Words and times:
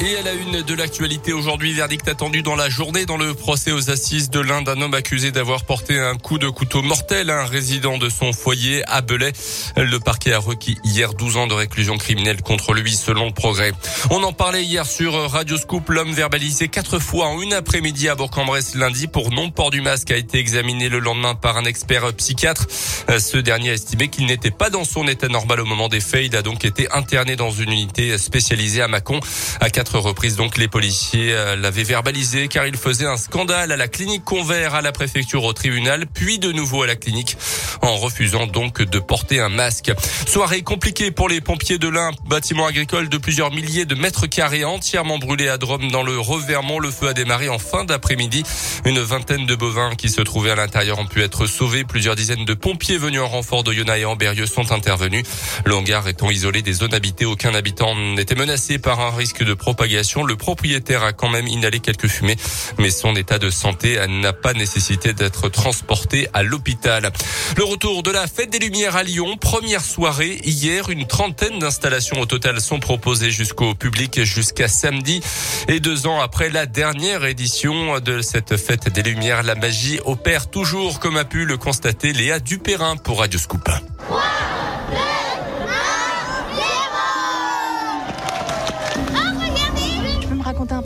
Et 0.00 0.16
à 0.16 0.22
la 0.22 0.32
une 0.32 0.62
de 0.62 0.74
l'actualité 0.74 1.32
aujourd'hui, 1.32 1.72
verdict 1.72 2.06
attendu 2.06 2.42
dans 2.42 2.54
la 2.54 2.68
journée 2.68 3.04
dans 3.04 3.16
le 3.16 3.34
procès 3.34 3.72
aux 3.72 3.90
assises 3.90 4.30
de 4.30 4.38
l'un 4.38 4.62
d'un 4.62 4.80
homme 4.80 4.94
accusé 4.94 5.32
d'avoir 5.32 5.64
porté 5.64 5.98
un 5.98 6.14
coup 6.14 6.38
de 6.38 6.48
couteau 6.48 6.82
mortel 6.82 7.30
à 7.30 7.40
un 7.42 7.46
résident 7.46 7.98
de 7.98 8.08
son 8.08 8.32
foyer 8.32 8.84
à 8.86 9.00
Belay. 9.00 9.32
Le 9.76 9.98
parquet 9.98 10.32
a 10.32 10.38
requis 10.38 10.78
hier 10.84 11.14
12 11.14 11.36
ans 11.36 11.46
de 11.48 11.54
réclusion 11.54 11.98
criminelle 11.98 12.42
contre 12.42 12.74
lui 12.74 12.94
selon 12.94 13.26
le 13.26 13.32
progrès. 13.32 13.72
On 14.10 14.22
en 14.22 14.32
parlait 14.32 14.62
hier 14.62 14.86
sur 14.86 15.14
Radio 15.32 15.56
Scoop. 15.56 15.88
L'homme 15.88 16.12
verbalisé 16.12 16.68
quatre 16.68 17.00
fois 17.00 17.26
en 17.26 17.42
une 17.42 17.52
après-midi 17.52 18.08
à 18.08 18.14
Bourg-en-Bresse 18.14 18.76
lundi 18.76 19.08
pour 19.08 19.32
non-port 19.32 19.72
du 19.72 19.80
masque 19.80 20.12
a 20.12 20.16
été 20.16 20.38
examiné 20.38 20.88
le 20.88 21.00
lendemain 21.00 21.34
par 21.34 21.56
un 21.56 21.64
expert 21.64 22.12
psychiatre. 22.12 22.68
Ce 22.70 23.36
dernier 23.36 23.70
a 23.70 23.74
estimé 23.74 24.06
qu'il 24.06 24.26
n'était 24.26 24.52
pas 24.52 24.70
dans 24.70 24.84
son 24.84 25.08
état 25.08 25.26
normal 25.26 25.58
au 25.58 25.64
moment 25.64 25.88
des 25.88 26.00
faits. 26.00 26.26
Il 26.26 26.36
a 26.36 26.42
donc 26.42 26.64
été 26.64 26.86
interné 26.92 27.34
dans 27.34 27.50
une 27.50 27.72
unité 27.72 28.16
spécialisée 28.16 28.80
à 28.80 28.86
Mâcon 28.86 29.18
à 29.60 29.70
reprises. 29.96 30.36
Donc 30.36 30.56
les 30.56 30.68
policiers 30.68 31.32
euh, 31.32 31.56
l'avaient 31.56 31.84
verbalisé 31.84 32.48
car 32.48 32.66
il 32.66 32.76
faisait 32.76 33.06
un 33.06 33.16
scandale 33.16 33.72
à 33.72 33.76
la 33.76 33.88
clinique 33.88 34.24
Convert, 34.24 34.74
à 34.74 34.82
la 34.82 34.92
préfecture, 34.92 35.44
au 35.44 35.52
tribunal, 35.52 36.06
puis 36.12 36.38
de 36.38 36.52
nouveau 36.52 36.82
à 36.82 36.86
la 36.86 36.96
clinique 36.96 37.36
en 37.82 37.96
refusant 37.96 38.46
donc 38.46 38.82
de 38.82 38.98
porter 38.98 39.40
un 39.40 39.48
masque. 39.48 39.92
Soirée 40.26 40.62
compliquée 40.62 41.10
pour 41.10 41.28
les 41.28 41.40
pompiers 41.40 41.78
de 41.78 41.88
l'un, 41.88 42.10
bâtiment 42.26 42.66
agricole 42.66 43.08
de 43.08 43.18
plusieurs 43.18 43.50
milliers 43.50 43.84
de 43.84 43.94
mètres 43.94 44.26
carrés 44.26 44.64
entièrement 44.64 45.18
brûlé 45.18 45.48
à 45.48 45.58
Drôme 45.58 45.90
dans 45.90 46.02
le 46.02 46.18
Revermont. 46.18 46.78
Le 46.78 46.90
feu 46.90 47.08
a 47.08 47.14
démarré 47.14 47.48
en 47.48 47.58
fin 47.58 47.84
d'après-midi. 47.84 48.44
Une 48.84 49.00
vingtaine 49.00 49.46
de 49.46 49.54
bovins 49.54 49.94
qui 49.94 50.08
se 50.08 50.20
trouvaient 50.20 50.50
à 50.50 50.56
l'intérieur 50.56 50.98
ont 50.98 51.06
pu 51.06 51.22
être 51.22 51.46
sauvés. 51.46 51.84
Plusieurs 51.84 52.16
dizaines 52.16 52.44
de 52.44 52.54
pompiers 52.54 52.98
venus 52.98 53.20
en 53.20 53.28
renfort 53.28 53.64
de 53.64 53.72
Yona 53.72 53.98
et 53.98 54.04
Amberieux 54.04 54.46
sont 54.46 54.72
intervenus. 54.72 55.24
Le 55.64 55.78
étant 56.06 56.30
isolé 56.30 56.60
des 56.60 56.74
zones 56.74 56.92
habitées, 56.92 57.24
aucun 57.24 57.54
habitant 57.54 57.94
n'était 57.96 58.34
menacé 58.34 58.78
par 58.78 59.00
un 59.00 59.10
risque 59.10 59.42
de 59.42 59.54
propagation 59.54 60.18
le 60.24 60.36
propriétaire 60.36 61.02
a 61.02 61.12
quand 61.12 61.28
même 61.28 61.46
inhalé 61.46 61.80
quelques 61.80 62.08
fumées, 62.08 62.36
mais 62.78 62.90
son 62.90 63.14
état 63.14 63.38
de 63.38 63.50
santé 63.50 63.98
n'a 64.08 64.32
pas 64.32 64.52
nécessité 64.52 65.12
d'être 65.12 65.48
transporté 65.48 66.28
à 66.34 66.42
l'hôpital. 66.42 67.10
Retour 67.68 68.02
de 68.02 68.10
la 68.10 68.26
fête 68.26 68.48
des 68.48 68.58
Lumières 68.58 68.96
à 68.96 69.02
Lyon, 69.02 69.36
première 69.36 69.82
soirée 69.82 70.40
hier, 70.42 70.88
une 70.88 71.06
trentaine 71.06 71.58
d'installations 71.58 72.18
au 72.18 72.24
total 72.24 72.62
sont 72.62 72.80
proposées 72.80 73.30
jusqu'au 73.30 73.74
public 73.74 74.24
jusqu'à 74.24 74.68
samedi. 74.68 75.20
Et 75.68 75.78
deux 75.78 76.06
ans 76.06 76.20
après 76.20 76.48
la 76.48 76.64
dernière 76.64 77.26
édition 77.26 78.00
de 78.00 78.22
cette 78.22 78.56
fête 78.56 78.90
des 78.90 79.02
Lumières, 79.02 79.42
la 79.42 79.54
magie 79.54 80.00
opère 80.06 80.48
toujours, 80.48 80.98
comme 80.98 81.18
a 81.18 81.24
pu 81.24 81.44
le 81.44 81.58
constater 81.58 82.14
Léa 82.14 82.40
Dupérin 82.40 82.96
pour 82.96 83.18
Radio 83.18 83.38
Scoop. 83.38 83.68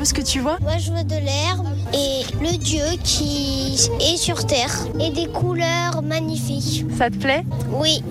Peu 0.00 0.06
ce 0.06 0.14
que 0.14 0.22
tu 0.22 0.40
vois 0.40 0.56
Moi, 0.62 0.78
je 0.78 0.90
vois 0.90 1.04
de 1.04 1.14
l'herbe 1.14 1.66
et 1.92 2.22
le 2.42 2.56
dieu 2.56 2.84
qui 3.04 3.74
est 4.00 4.16
sur 4.16 4.46
terre 4.46 4.74
et 4.98 5.10
des 5.10 5.26
couleurs 5.26 6.00
magnifiques. 6.02 6.86
Ça 6.96 7.10
te 7.10 7.16
plaît? 7.16 7.44
Oui. 7.70 8.02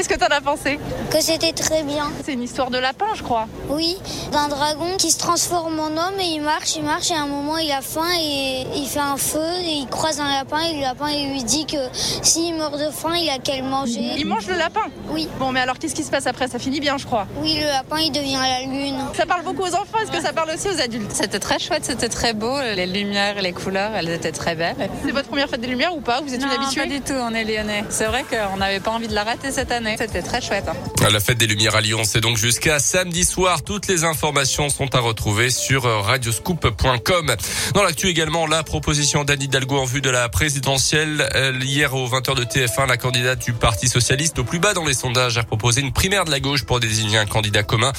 Qu'est-ce 0.00 0.08
que 0.08 0.18
t'en 0.18 0.34
as 0.34 0.40
pensé 0.40 0.80
Que 1.10 1.20
c'était 1.20 1.52
très 1.52 1.82
bien. 1.82 2.10
C'est 2.24 2.32
une 2.32 2.42
histoire 2.42 2.70
de 2.70 2.78
lapin, 2.78 3.04
je 3.14 3.22
crois. 3.22 3.46
Oui, 3.68 3.98
d'un 4.32 4.48
dragon 4.48 4.96
qui 4.96 5.10
se 5.10 5.18
transforme 5.18 5.78
en 5.78 5.88
homme 5.88 6.18
et 6.18 6.24
il 6.24 6.40
marche, 6.40 6.76
il 6.76 6.84
marche 6.84 7.10
et 7.10 7.14
à 7.14 7.20
un 7.20 7.26
moment 7.26 7.58
il 7.58 7.70
a 7.70 7.82
faim 7.82 8.08
et 8.18 8.64
il 8.74 8.86
fait 8.88 8.98
un 8.98 9.18
feu 9.18 9.44
et 9.62 9.72
il 9.72 9.86
croise 9.88 10.18
un 10.18 10.30
lapin 10.30 10.60
et 10.60 10.76
le 10.76 10.80
lapin 10.80 11.10
il 11.10 11.32
lui 11.32 11.44
dit 11.44 11.66
que 11.66 11.76
s'il 11.92 12.54
meurt 12.54 12.78
de 12.78 12.88
faim, 12.90 13.12
il 13.14 13.28
a 13.28 13.36
qu'à 13.36 13.56
le 13.58 13.64
manger. 13.64 14.14
Il 14.16 14.26
mange 14.26 14.46
le 14.46 14.54
lapin 14.54 14.84
Oui. 15.10 15.28
Bon, 15.38 15.52
mais 15.52 15.60
alors 15.60 15.78
qu'est-ce 15.78 15.94
qui 15.94 16.02
se 16.02 16.10
passe 16.10 16.26
après? 16.26 16.48
Ça 16.48 16.58
finit 16.58 16.80
bien, 16.80 16.96
je 16.96 17.04
crois. 17.04 17.26
Oui, 17.42 17.58
le 17.60 17.66
lapin 17.66 17.98
il 17.98 18.10
devient 18.10 18.38
la 18.40 18.62
lune. 18.62 19.04
Ça 19.14 19.26
parle 19.26 19.42
beaucoup 19.42 19.64
aux 19.64 19.74
enfants, 19.74 19.98
est-ce 20.02 20.10
que 20.10 20.22
ça 20.22 20.32
parle 20.32 20.48
aussi 20.54 20.68
aux 20.68 20.80
adultes? 20.80 21.12
C'était 21.12 21.40
très 21.40 21.58
chouette, 21.58 21.84
c'était 21.84 22.08
très 22.08 22.32
beau, 22.32 22.58
les 22.58 22.86
lumières 22.86 23.36
et 23.36 23.42
les 23.42 23.52
couleurs, 23.52 23.90
elles 23.94 24.08
étaient 24.08 24.32
très 24.32 24.54
belles. 24.54 24.88
C'est 25.04 25.12
votre 25.12 25.28
première 25.28 25.50
fête 25.50 25.60
des 25.60 25.66
lumières 25.66 25.94
ou 25.94 26.00
pas? 26.00 26.22
Vous 26.22 26.32
êtes 26.32 26.40
non, 26.40 26.46
une 26.46 26.54
habituée? 26.54 26.80
Pas 26.80 26.88
du 26.88 27.02
tout, 27.02 27.12
on 27.12 27.34
est 27.34 27.44
lyonnais. 27.44 27.84
C'est 27.90 28.06
vrai 28.06 28.24
qu'on 28.24 28.56
n'avait 28.56 28.80
pas 28.80 28.92
envie 28.92 29.06
de 29.06 29.14
la 29.14 29.24
rater 29.24 29.50
cette 29.50 29.70
année. 29.70 29.89
C'était 29.98 30.22
très 30.22 30.40
chouette. 30.40 30.68
Hein. 30.68 31.08
La 31.10 31.20
fête 31.20 31.38
des 31.38 31.46
Lumières 31.46 31.74
à 31.74 31.80
Lyon, 31.80 32.02
c'est 32.04 32.20
donc 32.20 32.36
jusqu'à 32.36 32.78
samedi 32.78 33.24
soir. 33.24 33.62
Toutes 33.62 33.86
les 33.86 34.04
informations 34.04 34.68
sont 34.68 34.94
à 34.94 35.00
retrouver 35.00 35.50
sur 35.50 35.82
radioscoop.com. 35.82 37.36
Dans 37.74 37.82
l'actu 37.82 38.08
également, 38.08 38.46
la 38.46 38.62
proposition 38.62 39.24
d'Anne 39.24 39.42
Hidalgo 39.42 39.78
en 39.78 39.84
vue 39.84 40.00
de 40.00 40.10
la 40.10 40.28
présidentielle. 40.28 41.28
Hier 41.62 41.94
aux 41.94 42.08
20h 42.08 42.34
de 42.34 42.44
TF1, 42.44 42.88
la 42.88 42.96
candidate 42.96 43.44
du 43.44 43.52
Parti 43.52 43.88
Socialiste 43.88 44.38
au 44.38 44.44
plus 44.44 44.58
bas 44.58 44.74
dans 44.74 44.84
les 44.84 44.94
sondages 44.94 45.38
a 45.38 45.42
proposé 45.42 45.80
une 45.80 45.92
primaire 45.92 46.24
de 46.24 46.30
la 46.30 46.40
gauche 46.40 46.64
pour 46.64 46.80
désigner 46.80 47.18
un 47.18 47.26
candidat 47.26 47.62
commun. 47.62 47.92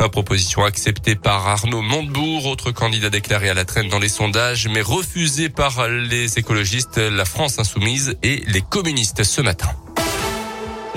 Une 0.00 0.08
proposition 0.08 0.64
acceptée 0.64 1.14
par 1.14 1.46
Arnaud 1.46 1.82
Montebourg, 1.82 2.46
autre 2.46 2.70
candidat 2.72 3.10
déclaré 3.10 3.48
à 3.48 3.54
la 3.54 3.64
traîne 3.64 3.88
dans 3.88 3.98
les 3.98 4.08
sondages, 4.08 4.68
mais 4.68 4.82
refusée 4.82 5.48
par 5.48 5.88
les 5.88 6.38
écologistes, 6.38 6.98
la 6.98 7.24
France 7.24 7.58
insoumise 7.58 8.16
et 8.22 8.42
les 8.46 8.62
communistes 8.62 9.22
ce 9.24 9.40
matin. 9.40 9.70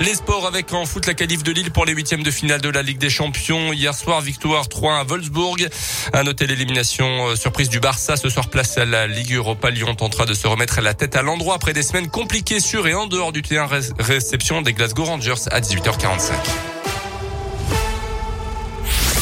Les 0.00 0.14
sports 0.14 0.46
avec 0.46 0.72
en 0.72 0.86
foot 0.86 1.06
la 1.06 1.12
qualif 1.12 1.42
de 1.42 1.52
Lille 1.52 1.70
pour 1.70 1.84
les 1.84 1.92
huitièmes 1.92 2.22
de 2.22 2.30
finale 2.30 2.62
de 2.62 2.70
la 2.70 2.80
Ligue 2.80 2.96
des 2.96 3.10
Champions. 3.10 3.70
Hier 3.74 3.94
soir, 3.94 4.22
victoire 4.22 4.66
3 4.66 4.96
à 4.96 5.04
Wolfsburg. 5.04 5.68
À 6.14 6.22
noter 6.22 6.46
l'élimination 6.46 7.28
euh, 7.28 7.36
surprise 7.36 7.68
du 7.68 7.80
Barça. 7.80 8.16
Ce 8.16 8.30
soir, 8.30 8.48
place 8.48 8.78
à 8.78 8.86
la 8.86 9.06
Ligue 9.06 9.34
Europa. 9.34 9.68
Lyon 9.68 9.94
tentera 9.94 10.24
de 10.24 10.32
se 10.32 10.46
remettre 10.46 10.80
la 10.80 10.94
tête 10.94 11.16
à 11.16 11.22
l'endroit 11.22 11.56
après 11.56 11.74
des 11.74 11.82
semaines 11.82 12.08
compliquées 12.08 12.60
sur 12.60 12.86
et 12.86 12.94
en 12.94 13.06
dehors 13.06 13.32
du 13.32 13.42
terrain. 13.42 13.68
Réception 13.98 14.62
des 14.62 14.72
Glasgow 14.72 15.04
Rangers 15.04 15.34
à 15.50 15.60
18h45. 15.60 16.79